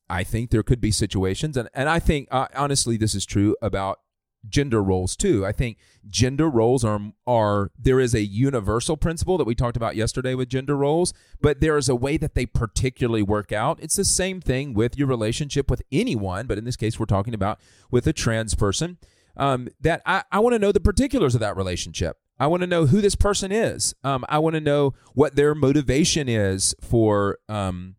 I 0.10 0.24
think 0.24 0.52
there 0.52 0.62
could 0.62 0.82
be 0.82 0.92
situations, 0.92 1.58
and, 1.58 1.70
and 1.74 1.90
I 1.90 1.98
think 2.00 2.28
uh, 2.30 2.48
honestly, 2.54 2.98
this 2.98 3.16
is 3.16 3.26
true 3.26 3.56
about 3.62 4.02
gender 4.48 4.82
roles 4.82 5.16
too. 5.16 5.46
I 5.46 5.52
think 5.52 5.78
gender 6.08 6.50
roles 6.50 6.84
are 6.84 7.00
are 7.26 7.72
there 7.78 8.00
is 8.00 8.14
a 8.14 8.22
universal 8.22 8.98
principle 8.98 9.38
that 9.38 9.46
we 9.46 9.56
talked 9.56 9.78
about 9.78 9.96
yesterday 9.96 10.36
with 10.36 10.50
gender 10.50 10.76
roles, 10.76 11.14
but 11.42 11.62
there 11.62 11.78
is 11.78 11.90
a 11.90 11.96
way 11.96 12.18
that 12.18 12.36
they 12.36 12.46
particularly 12.46 13.24
work 13.24 13.52
out. 13.52 13.80
It's 13.82 13.96
the 13.96 14.06
same 14.06 14.42
thing 14.42 14.74
with 14.74 14.98
your 14.98 15.08
relationship 15.08 15.70
with 15.70 15.82
anyone, 15.92 16.48
but 16.48 16.58
in 16.58 16.66
this 16.66 16.76
case, 16.76 17.00
we're 17.00 17.06
talking 17.06 17.34
about 17.34 17.60
with 17.92 18.08
a 18.08 18.14
trans 18.14 18.56
person. 18.56 18.98
Um, 19.38 19.68
that 19.82 20.02
I, 20.06 20.24
I 20.32 20.40
want 20.40 20.54
to 20.54 20.60
know 20.60 20.72
the 20.72 20.80
particulars 20.80 21.36
of 21.36 21.42
that 21.42 21.58
relationship. 21.58 22.18
I 22.40 22.48
want 22.48 22.62
to 22.62 22.68
know 22.68 22.86
who 22.86 23.02
this 23.02 23.16
person 23.16 23.52
is. 23.52 23.94
Um, 24.04 24.26
I 24.30 24.40
want 24.40 24.56
to 24.56 24.62
know 24.62 24.94
what 25.14 25.36
their 25.36 25.54
motivation 25.56 26.30
is 26.30 26.74
for 26.82 27.40
um, 27.50 27.96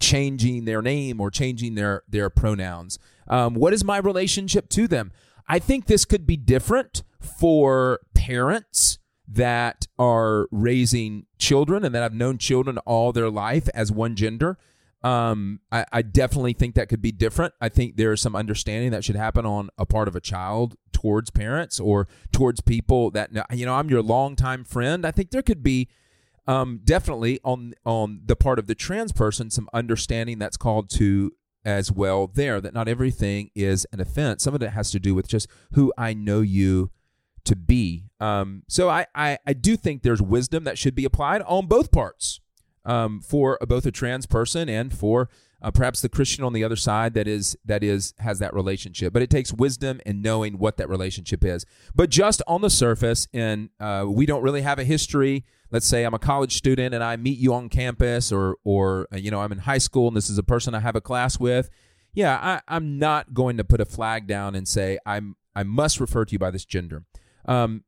changing 0.00 0.64
their 0.64 0.82
name 0.82 1.20
or 1.20 1.30
changing 1.30 1.74
their 1.74 2.02
their 2.08 2.30
pronouns. 2.30 2.98
Um, 3.28 3.54
what 3.54 3.72
is 3.72 3.84
my 3.84 3.98
relationship 3.98 4.68
to 4.70 4.88
them? 4.88 5.12
I 5.50 5.58
think 5.58 5.86
this 5.86 6.04
could 6.04 6.28
be 6.28 6.36
different 6.36 7.02
for 7.20 7.98
parents 8.14 9.00
that 9.26 9.88
are 9.98 10.46
raising 10.52 11.26
children 11.38 11.84
and 11.84 11.92
that 11.92 12.02
have 12.02 12.14
known 12.14 12.38
children 12.38 12.78
all 12.78 13.12
their 13.12 13.28
life 13.28 13.68
as 13.74 13.90
one 13.90 14.14
gender. 14.14 14.58
Um, 15.02 15.58
I, 15.72 15.86
I, 15.92 16.02
definitely 16.02 16.52
think 16.52 16.76
that 16.76 16.88
could 16.88 17.02
be 17.02 17.10
different. 17.10 17.54
I 17.60 17.68
think 17.68 17.96
there 17.96 18.12
is 18.12 18.20
some 18.20 18.36
understanding 18.36 18.92
that 18.92 19.02
should 19.02 19.16
happen 19.16 19.44
on 19.44 19.70
a 19.76 19.86
part 19.86 20.06
of 20.06 20.14
a 20.14 20.20
child 20.20 20.76
towards 20.92 21.30
parents 21.30 21.80
or 21.80 22.06
towards 22.32 22.60
people 22.60 23.10
that 23.12 23.30
you 23.50 23.64
know 23.64 23.74
I'm 23.74 23.88
your 23.88 24.02
longtime 24.02 24.62
friend. 24.64 25.06
I 25.06 25.10
think 25.10 25.30
there 25.30 25.42
could 25.42 25.62
be 25.62 25.88
um, 26.46 26.80
definitely 26.84 27.40
on 27.44 27.72
on 27.86 28.20
the 28.26 28.36
part 28.36 28.58
of 28.58 28.66
the 28.66 28.74
trans 28.74 29.10
person 29.10 29.50
some 29.50 29.70
understanding 29.72 30.38
that's 30.38 30.58
called 30.58 30.90
to 30.90 31.32
as 31.64 31.92
well 31.92 32.26
there 32.26 32.60
that 32.60 32.74
not 32.74 32.88
everything 32.88 33.50
is 33.54 33.86
an 33.92 34.00
offense. 34.00 34.42
Some 34.42 34.54
of 34.54 34.62
it 34.62 34.70
has 34.70 34.90
to 34.92 35.00
do 35.00 35.14
with 35.14 35.28
just 35.28 35.48
who 35.72 35.92
I 35.98 36.14
know 36.14 36.40
you 36.40 36.90
to 37.44 37.56
be. 37.56 38.04
Um, 38.18 38.62
so 38.68 38.88
I, 38.88 39.06
I 39.14 39.38
I 39.46 39.52
do 39.52 39.76
think 39.76 40.02
there's 40.02 40.22
wisdom 40.22 40.64
that 40.64 40.78
should 40.78 40.94
be 40.94 41.04
applied 41.04 41.42
on 41.42 41.66
both 41.66 41.90
parts 41.90 42.40
um, 42.84 43.20
for 43.20 43.58
both 43.66 43.86
a 43.86 43.90
trans 43.90 44.26
person 44.26 44.68
and 44.68 44.92
for 44.92 45.28
uh, 45.62 45.70
perhaps 45.70 46.00
the 46.00 46.08
Christian 46.08 46.44
on 46.44 46.52
the 46.52 46.64
other 46.64 46.76
side 46.76 47.14
that 47.14 47.28
is 47.28 47.56
that 47.64 47.82
is 47.82 48.14
has 48.18 48.38
that 48.38 48.54
relationship. 48.54 49.12
But 49.12 49.22
it 49.22 49.30
takes 49.30 49.52
wisdom 49.52 50.00
and 50.06 50.22
knowing 50.22 50.58
what 50.58 50.76
that 50.78 50.88
relationship 50.88 51.44
is. 51.44 51.66
But 51.94 52.10
just 52.10 52.42
on 52.46 52.62
the 52.62 52.70
surface, 52.70 53.28
and 53.32 53.70
uh, 53.78 54.06
we 54.08 54.26
don't 54.26 54.42
really 54.42 54.62
have 54.62 54.78
a 54.78 54.84
history. 54.84 55.44
Let's 55.70 55.86
say 55.86 56.04
I'm 56.04 56.14
a 56.14 56.18
college 56.18 56.56
student 56.56 56.94
and 56.94 57.04
I 57.04 57.16
meet 57.16 57.38
you 57.38 57.54
on 57.54 57.68
campus, 57.68 58.32
or 58.32 58.56
or 58.64 59.06
uh, 59.12 59.16
you 59.16 59.30
know 59.30 59.40
I'm 59.40 59.52
in 59.52 59.58
high 59.58 59.78
school 59.78 60.08
and 60.08 60.16
this 60.16 60.30
is 60.30 60.38
a 60.38 60.42
person 60.42 60.74
I 60.74 60.80
have 60.80 60.96
a 60.96 61.00
class 61.00 61.38
with. 61.38 61.70
Yeah, 62.12 62.38
I, 62.42 62.60
I'm 62.66 62.98
not 62.98 63.34
going 63.34 63.56
to 63.58 63.64
put 63.64 63.80
a 63.80 63.84
flag 63.84 64.26
down 64.26 64.54
and 64.54 64.66
say 64.66 64.98
I'm 65.06 65.36
I 65.54 65.62
must 65.62 66.00
refer 66.00 66.24
to 66.24 66.32
you 66.32 66.38
by 66.38 66.50
this 66.50 66.64
gender. 66.64 67.04
Um, 67.46 67.84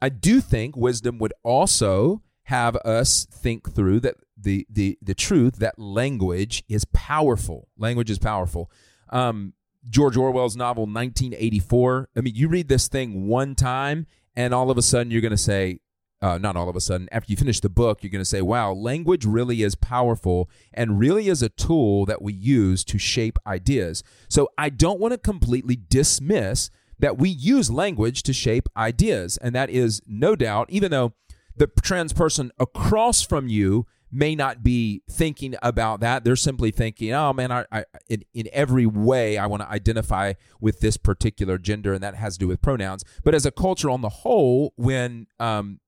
I 0.00 0.08
do 0.08 0.40
think 0.40 0.76
wisdom 0.76 1.18
would 1.18 1.32
also 1.42 2.22
have 2.48 2.76
us 2.76 3.26
think 3.30 3.74
through 3.74 4.00
that 4.00 4.14
the 4.34 4.66
the 4.70 4.96
the 5.02 5.14
truth 5.14 5.56
that 5.56 5.78
language 5.78 6.64
is 6.66 6.86
powerful. 6.94 7.68
Language 7.76 8.10
is 8.10 8.18
powerful. 8.18 8.70
Um, 9.10 9.52
George 9.90 10.16
Orwell's 10.16 10.56
novel 10.56 10.84
1984. 10.84 12.08
I 12.16 12.20
mean, 12.22 12.34
you 12.34 12.48
read 12.48 12.68
this 12.68 12.88
thing 12.88 13.26
one 13.26 13.54
time, 13.54 14.06
and 14.34 14.54
all 14.54 14.70
of 14.70 14.78
a 14.78 14.82
sudden 14.82 15.10
you're 15.10 15.20
going 15.20 15.30
to 15.30 15.36
say, 15.36 15.80
uh, 16.22 16.38
not 16.38 16.56
all 16.56 16.70
of 16.70 16.76
a 16.76 16.80
sudden, 16.80 17.06
after 17.12 17.30
you 17.30 17.36
finish 17.36 17.60
the 17.60 17.68
book, 17.68 18.02
you're 18.02 18.10
going 18.10 18.22
to 18.22 18.24
say, 18.24 18.40
wow, 18.40 18.72
language 18.72 19.26
really 19.26 19.62
is 19.62 19.74
powerful 19.74 20.48
and 20.72 20.98
really 20.98 21.28
is 21.28 21.42
a 21.42 21.50
tool 21.50 22.06
that 22.06 22.22
we 22.22 22.32
use 22.32 22.82
to 22.84 22.96
shape 22.96 23.38
ideas. 23.46 24.02
So 24.30 24.48
I 24.56 24.70
don't 24.70 25.00
want 25.00 25.12
to 25.12 25.18
completely 25.18 25.76
dismiss 25.76 26.70
that 26.98 27.18
we 27.18 27.28
use 27.28 27.70
language 27.70 28.22
to 28.22 28.32
shape 28.32 28.70
ideas. 28.74 29.36
And 29.36 29.54
that 29.54 29.68
is 29.68 30.00
no 30.06 30.34
doubt, 30.34 30.70
even 30.70 30.90
though 30.90 31.12
the 31.58 31.70
trans 31.82 32.12
person 32.12 32.50
across 32.58 33.22
from 33.22 33.48
you 33.48 33.86
may 34.10 34.34
not 34.34 34.62
be 34.62 35.02
thinking 35.10 35.54
about 35.62 36.00
that. 36.00 36.24
They're 36.24 36.36
simply 36.36 36.70
thinking, 36.70 37.12
oh 37.12 37.32
man, 37.32 37.52
I, 37.52 37.64
I 37.70 37.84
in, 38.08 38.24
in 38.32 38.48
every 38.52 38.86
way 38.86 39.36
I 39.36 39.46
want 39.46 39.62
to 39.62 39.68
identify 39.68 40.34
with 40.60 40.80
this 40.80 40.96
particular 40.96 41.58
gender, 41.58 41.92
and 41.92 42.02
that 42.02 42.14
has 42.14 42.34
to 42.34 42.38
do 42.38 42.48
with 42.48 42.62
pronouns. 42.62 43.04
But 43.24 43.34
as 43.34 43.44
a 43.44 43.50
culture 43.50 43.90
on 43.90 44.00
the 44.00 44.08
whole, 44.08 44.72
when 44.76 45.26
um, 45.38 45.80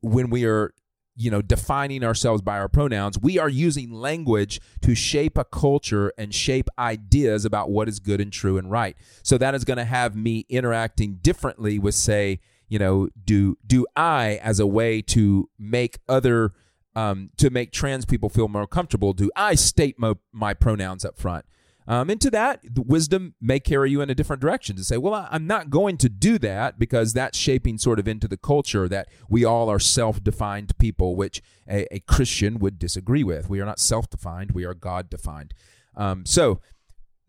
when 0.00 0.30
we 0.30 0.44
are 0.46 0.72
you 1.16 1.30
know 1.30 1.42
defining 1.42 2.04
ourselves 2.04 2.42
by 2.42 2.58
our 2.58 2.68
pronouns 2.68 3.18
we 3.18 3.38
are 3.38 3.48
using 3.48 3.90
language 3.90 4.60
to 4.82 4.94
shape 4.94 5.38
a 5.38 5.44
culture 5.44 6.12
and 6.18 6.34
shape 6.34 6.68
ideas 6.78 7.46
about 7.46 7.70
what 7.70 7.88
is 7.88 7.98
good 7.98 8.20
and 8.20 8.32
true 8.32 8.58
and 8.58 8.70
right 8.70 8.96
so 9.22 9.38
that 9.38 9.54
is 9.54 9.64
going 9.64 9.78
to 9.78 9.84
have 9.84 10.14
me 10.14 10.44
interacting 10.50 11.14
differently 11.22 11.78
with 11.78 11.94
say 11.94 12.38
you 12.68 12.78
know 12.78 13.08
do 13.24 13.56
do 13.66 13.86
i 13.96 14.40
as 14.42 14.60
a 14.60 14.66
way 14.66 15.00
to 15.02 15.48
make 15.58 15.98
other 16.08 16.52
um, 16.94 17.28
to 17.36 17.50
make 17.50 17.72
trans 17.72 18.06
people 18.06 18.28
feel 18.28 18.48
more 18.48 18.66
comfortable 18.66 19.12
do 19.12 19.30
i 19.36 19.54
state 19.54 19.98
my, 19.98 20.14
my 20.32 20.54
pronouns 20.54 21.04
up 21.04 21.18
front? 21.18 21.44
Um, 21.88 22.10
into 22.10 22.30
that 22.30 22.62
the 22.64 22.82
wisdom 22.82 23.36
may 23.40 23.60
carry 23.60 23.92
you 23.92 24.00
in 24.00 24.10
a 24.10 24.14
different 24.14 24.42
direction 24.42 24.74
to 24.74 24.82
say 24.82 24.96
well 24.96 25.14
I, 25.14 25.28
i'm 25.30 25.46
not 25.46 25.70
going 25.70 25.98
to 25.98 26.08
do 26.08 26.36
that 26.38 26.80
because 26.80 27.12
that's 27.12 27.38
shaping 27.38 27.78
sort 27.78 28.00
of 28.00 28.08
into 28.08 28.26
the 28.26 28.36
culture 28.36 28.88
that 28.88 29.08
we 29.28 29.44
all 29.44 29.70
are 29.70 29.78
self-defined 29.78 30.76
people 30.78 31.14
which 31.14 31.42
a, 31.68 31.86
a 31.94 32.00
christian 32.00 32.58
would 32.58 32.80
disagree 32.80 33.22
with. 33.22 33.48
We 33.48 33.60
are 33.60 33.64
not 33.64 33.78
self-defined. 33.78 34.50
We 34.50 34.64
are 34.64 34.74
god-defined. 34.74 35.54
Um, 35.96 36.26
so 36.26 36.60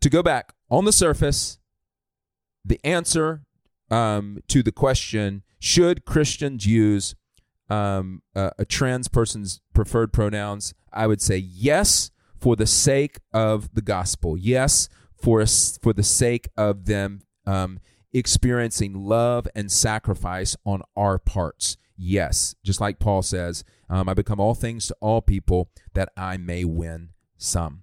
to 0.00 0.10
go 0.10 0.24
back 0.24 0.54
on 0.70 0.84
the 0.86 0.92
surface 0.92 1.58
the 2.64 2.80
answer 2.84 3.44
um, 3.90 4.38
to 4.48 4.62
the 4.62 4.72
question 4.72 5.42
should 5.60 6.04
Christians 6.04 6.66
use 6.66 7.14
um, 7.68 8.22
a, 8.34 8.52
a 8.58 8.64
trans 8.64 9.08
person's 9.08 9.60
preferred 9.74 10.12
pronouns? 10.12 10.74
I 10.92 11.06
would 11.06 11.20
say 11.20 11.36
yes 11.36 12.10
for 12.38 12.56
the 12.56 12.66
sake 12.66 13.18
of 13.32 13.74
the 13.74 13.82
gospel. 13.82 14.36
Yes 14.36 14.88
for 15.20 15.44
for 15.46 15.92
the 15.92 16.02
sake 16.02 16.48
of 16.56 16.86
them 16.86 17.20
um, 17.46 17.80
experiencing 18.12 18.94
love 18.94 19.48
and 19.54 19.70
sacrifice 19.70 20.56
on 20.64 20.82
our 20.96 21.18
parts. 21.18 21.76
Yes, 21.96 22.54
just 22.62 22.80
like 22.80 23.00
Paul 23.00 23.22
says, 23.22 23.64
um, 23.90 24.08
I 24.08 24.14
become 24.14 24.38
all 24.38 24.54
things 24.54 24.86
to 24.86 24.96
all 25.00 25.20
people 25.20 25.70
that 25.94 26.10
I 26.16 26.36
may 26.36 26.64
win 26.64 27.10
some. 27.36 27.82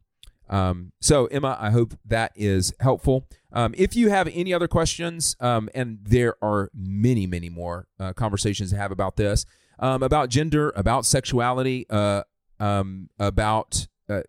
Um, 0.49 0.93
so, 1.01 1.25
Emma, 1.25 1.57
I 1.59 1.71
hope 1.71 1.97
that 2.05 2.31
is 2.35 2.73
helpful. 2.79 3.27
Um, 3.55 3.73
if 3.77 3.95
you 3.95 4.09
have 4.09 4.27
any 4.33 4.53
other 4.53 4.67
questions, 4.67 5.37
um, 5.39 5.69
and 5.73 5.99
there 6.03 6.35
are 6.43 6.69
many, 6.75 7.25
many 7.25 7.49
more 7.49 7.87
uh, 7.99 8.11
conversations 8.11 8.71
to 8.71 8.77
have 8.77 8.91
about 8.91 9.15
this, 9.15 9.45
um, 9.79 10.03
about 10.03 10.29
gender, 10.29 10.73
about 10.75 11.05
sexuality, 11.05 11.85
uh, 11.89 12.23
um, 12.59 13.09
about 13.17 13.87
uh, 14.09 14.21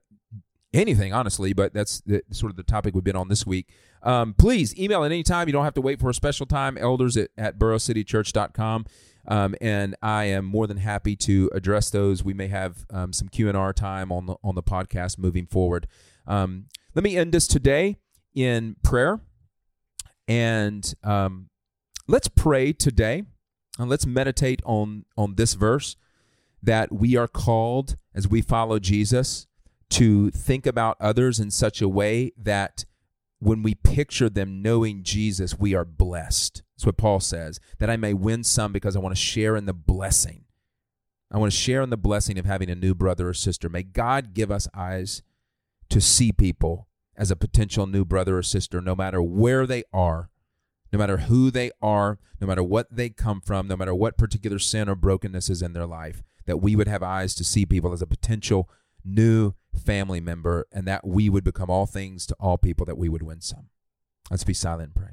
anything, 0.73 1.13
honestly, 1.13 1.53
but 1.53 1.75
that's 1.75 2.01
the, 2.03 2.23
sort 2.31 2.51
of 2.51 2.57
the 2.57 2.63
topic 2.63 2.95
we've 2.95 3.03
been 3.03 3.17
on 3.17 3.29
this 3.29 3.45
week. 3.45 3.69
Um, 4.05 4.33
please 4.33 4.79
email 4.79 5.03
at 5.03 5.11
any 5.11 5.25
time. 5.25 5.49
You 5.49 5.53
don't 5.53 5.65
have 5.65 5.75
to 5.75 5.81
wait 5.81 6.01
for 6.01 6.09
a 6.09 6.15
special 6.15 6.47
time. 6.47 6.79
Elders 6.79 7.17
at, 7.17 7.31
at 7.37 7.59
boroughcitychurch.com. 7.59 8.87
Um, 9.29 9.57
and 9.61 9.97
I 10.01 10.25
am 10.27 10.45
more 10.45 10.69
than 10.69 10.77
happy 10.77 11.17
to 11.17 11.51
address 11.53 11.91
those. 11.91 12.23
We 12.23 12.33
may 12.33 12.47
have 12.47 12.87
um, 12.91 13.13
some 13.13 13.29
Q 13.29 13.49
and 13.49 13.57
R 13.57 13.73
time 13.73 14.13
on 14.13 14.27
the 14.27 14.37
on 14.45 14.55
the 14.55 14.63
podcast 14.63 15.19
moving 15.19 15.47
forward. 15.47 15.89
Um, 16.29 16.67
let 16.95 17.03
me 17.03 17.17
end 17.17 17.33
this 17.33 17.49
today 17.49 17.97
in 18.37 18.77
prayer, 18.85 19.21
and 20.29 20.95
um, 21.03 21.49
let's 22.07 22.29
pray 22.29 22.73
today, 22.73 23.25
and 23.79 23.91
let's 23.91 24.07
meditate 24.07 24.63
on 24.65 25.05
on 25.17 25.35
this 25.35 25.55
verse 25.55 25.97
that 26.63 26.93
we 26.93 27.17
are 27.17 27.29
called 27.29 27.97
as 28.15 28.29
we 28.29 28.43
follow 28.43 28.79
Jesus 28.79 29.47
to 29.89 30.31
think 30.31 30.67
about 30.67 30.97
others 31.01 31.41
in 31.41 31.51
such 31.51 31.81
a 31.81 31.89
way 31.89 32.33
that 32.37 32.85
when 33.39 33.63
we 33.63 33.75
picture 33.75 34.29
them 34.29 34.63
knowing 34.63 35.03
Jesus, 35.03 35.59
we 35.59 35.75
are 35.75 35.85
blessed. 35.85 36.63
That's 36.75 36.87
what 36.87 36.97
Paul 36.97 37.21
says, 37.21 37.61
that 37.79 37.91
I 37.91 37.97
may 37.97 38.15
win 38.15 38.43
some 38.45 38.73
because 38.73 38.97
I 38.97 38.99
want 38.99 39.15
to 39.15 39.21
share 39.21 39.57
in 39.57 39.67
the 39.67 39.75
blessing. 39.75 40.45
I 41.31 41.39
want 41.39 41.53
to 41.53 41.59
share 41.59 41.83
in 41.83 41.91
the 41.91 41.97
blessing 41.97 42.39
of 42.39 42.45
having 42.45 42.71
a 42.71 42.75
new 42.75 42.95
brother 42.95 43.29
or 43.29 43.35
sister. 43.35 43.69
May 43.69 43.83
God 43.83 44.35
give 44.35 44.51
us 44.51 44.69
eyes 44.75 45.23
to 45.91 46.01
see 46.01 46.33
people 46.33 46.89
as 47.17 47.31
a 47.31 47.37
potential 47.37 47.87
new 47.87 48.05
brother 48.05 48.39
or 48.39 48.43
sister, 48.43 48.81
no 48.81 48.95
matter 48.95 49.23
where 49.23 49.67
they 49.67 49.85
are, 49.93 50.31
no 50.93 50.99
matter 50.99 51.17
who 51.19 51.51
they 51.51 51.71
are, 51.81 52.19
no 52.41 52.47
matter 52.47 52.63
what 52.63 52.87
they 52.91 53.09
come 53.09 53.41
from, 53.41 53.69
no 53.69 53.77
matter 53.77 53.95
what 53.95 54.19
particular 54.19 54.59
sin 54.59 54.89
or 54.89 54.95
brokenness 54.95 55.49
is 55.51 55.63
in 55.63 55.73
their 55.73 55.87
life, 55.87 56.23
that 56.45 56.59
we 56.59 56.77
would 56.77 56.89
have 56.89 57.03
eyes 57.03 57.35
to 57.35 57.45
see 57.45 57.67
people 57.67 57.93
as 57.93 58.03
a 58.03 58.07
potential 58.07 58.69
new 59.05 59.55
family 59.75 60.21
member, 60.21 60.67
and 60.73 60.87
that 60.87 61.07
we 61.07 61.29
would 61.29 61.45
become 61.45 61.71
all 61.71 61.87
things 61.87 62.27
to 62.27 62.35
all 62.41 62.59
people, 62.59 62.87
that 62.87 62.99
we 62.99 63.09
would 63.09 63.23
win 63.23 63.41
some. 63.41 63.69
Let's 64.31 64.45
be 64.45 64.55
silent 64.55 64.89
and 64.89 64.95
pray. 64.95 65.13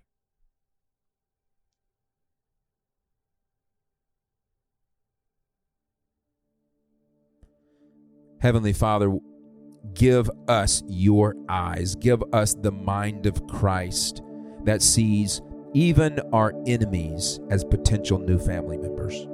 Heavenly 8.40 8.74
Father, 8.74 9.10
give 9.94 10.30
us 10.48 10.84
your 10.88 11.36
eyes, 11.50 11.96
give 11.96 12.24
us 12.34 12.54
the 12.54 12.72
mind 12.72 13.26
of 13.26 13.46
Christ 13.48 14.22
that 14.64 14.82
sees 14.82 15.42
even 15.74 16.20
our 16.32 16.54
enemies 16.66 17.40
as 17.50 17.64
potential 17.64 18.20
new 18.20 18.40
family 18.40 18.78
members. 18.78 19.28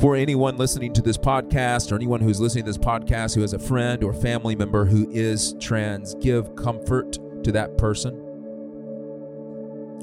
For 0.00 0.16
anyone 0.16 0.56
listening 0.56 0.92
to 0.94 1.02
this 1.02 1.16
podcast 1.16 1.90
or 1.90 1.94
anyone 1.94 2.20
who's 2.20 2.40
listening 2.40 2.64
to 2.64 2.70
this 2.70 2.78
podcast 2.78 3.34
who 3.34 3.40
has 3.40 3.54
a 3.54 3.58
friend 3.58 4.02
or 4.02 4.12
family 4.12 4.56
member 4.56 4.84
who 4.84 5.08
is 5.10 5.54
trans, 5.60 6.14
give 6.16 6.54
comfort 6.56 7.18
to 7.44 7.52
that 7.52 7.78
person. 7.78 8.20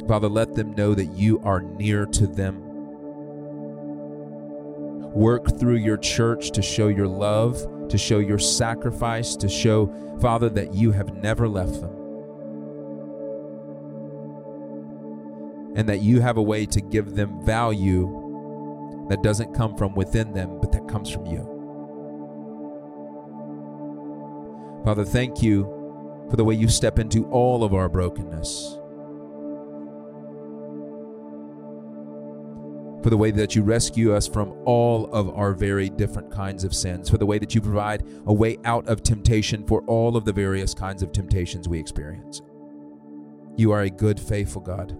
Father, 0.07 0.29
let 0.29 0.55
them 0.55 0.71
know 0.71 0.95
that 0.95 1.05
you 1.05 1.39
are 1.43 1.61
near 1.61 2.05
to 2.07 2.25
them. 2.25 2.70
Work 5.13 5.59
through 5.59 5.75
your 5.75 5.97
church 5.97 6.51
to 6.51 6.61
show 6.61 6.87
your 6.87 7.07
love, 7.07 7.89
to 7.89 7.97
show 7.97 8.19
your 8.19 8.39
sacrifice, 8.39 9.35
to 9.35 9.49
show, 9.49 9.93
Father, 10.21 10.49
that 10.49 10.73
you 10.73 10.91
have 10.91 11.15
never 11.17 11.47
left 11.47 11.81
them. 11.81 11.97
And 15.75 15.87
that 15.89 16.01
you 16.01 16.21
have 16.21 16.37
a 16.37 16.41
way 16.41 16.65
to 16.65 16.81
give 16.81 17.15
them 17.15 17.45
value 17.45 19.05
that 19.09 19.21
doesn't 19.23 19.53
come 19.53 19.75
from 19.75 19.93
within 19.95 20.33
them, 20.33 20.59
but 20.61 20.71
that 20.71 20.87
comes 20.87 21.09
from 21.09 21.25
you. 21.25 21.47
Father, 24.85 25.05
thank 25.05 25.43
you 25.43 25.63
for 26.29 26.37
the 26.37 26.45
way 26.45 26.55
you 26.55 26.69
step 26.69 26.97
into 26.97 27.25
all 27.25 27.63
of 27.63 27.73
our 27.73 27.89
brokenness. 27.89 28.77
For 33.03 33.09
the 33.09 33.17
way 33.17 33.31
that 33.31 33.55
you 33.55 33.63
rescue 33.63 34.13
us 34.13 34.27
from 34.27 34.53
all 34.65 35.11
of 35.11 35.29
our 35.35 35.53
very 35.53 35.89
different 35.89 36.31
kinds 36.31 36.63
of 36.63 36.75
sins, 36.75 37.09
for 37.09 37.17
the 37.17 37.25
way 37.25 37.39
that 37.39 37.55
you 37.55 37.61
provide 37.61 38.03
a 38.27 38.33
way 38.33 38.57
out 38.63 38.87
of 38.87 39.01
temptation 39.01 39.65
for 39.65 39.81
all 39.87 40.15
of 40.15 40.23
the 40.23 40.33
various 40.33 40.75
kinds 40.75 41.01
of 41.01 41.11
temptations 41.11 41.67
we 41.67 41.79
experience. 41.79 42.41
You 43.57 43.71
are 43.71 43.81
a 43.81 43.89
good, 43.89 44.19
faithful 44.19 44.61
God. 44.61 44.91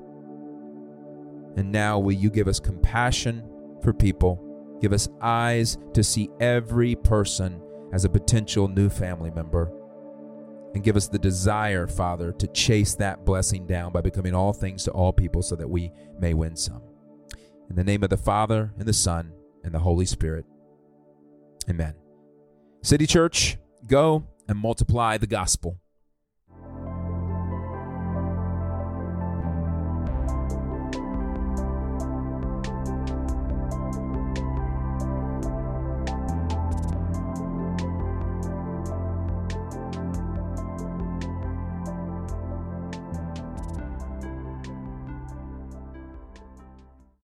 And 1.58 1.72
now 1.72 2.00
will 2.00 2.14
you 2.14 2.30
give 2.30 2.48
us 2.48 2.60
compassion 2.60 3.48
for 3.84 3.94
people. 3.94 4.80
Give 4.82 4.94
us 4.94 5.08
eyes 5.22 5.78
to 5.94 6.04
see 6.04 6.30
every 6.40 6.96
person 6.96 7.62
as 7.94 8.04
a 8.04 8.10
potential 8.10 8.68
new 8.68 8.90
family 8.90 9.30
member. 9.30 9.72
And 10.74 10.84
give 10.84 10.96
us 10.96 11.08
the 11.08 11.20
desire, 11.20 11.86
Father, 11.86 12.32
to 12.32 12.48
chase 12.48 12.96
that 12.96 13.26
blessing 13.26 13.68
down 13.68 13.92
by 13.92 14.02
becoming 14.02 14.34
all 14.34 14.54
things 14.54 14.86
to 14.86 14.92
all 14.92 15.14
people 15.14 15.42
so 15.42 15.56
that 15.56 15.70
we 15.70 15.92
may 16.20 16.34
win 16.34 16.56
some. 16.56 16.82
In 17.72 17.78
the 17.78 17.86
name 17.86 18.04
of 18.04 18.10
the 18.10 18.18
Father, 18.18 18.74
and 18.78 18.86
the 18.86 18.92
Son, 18.92 19.32
and 19.64 19.74
the 19.74 19.80
Holy 19.80 20.06
Spirit. 20.06 20.44
Amen. 21.70 21.94
City 22.84 23.08
Church, 23.08 23.58
go 23.88 24.28
and 24.50 24.60
multiply 24.60 25.18
the 25.18 25.26
gospel. 25.26 25.80